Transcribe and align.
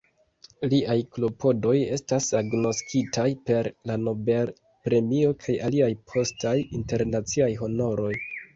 Liaj 0.69 0.95
klopodoj 1.17 1.73
estas 1.97 2.29
agnoskitaj 2.39 3.27
per 3.51 3.69
la 3.91 3.99
Nobel-premio 4.07 5.37
kaj 5.45 5.59
aliaj 5.69 5.93
postaj 6.15 6.59
internaciaj 6.83 7.55
honoroj. 7.65 8.13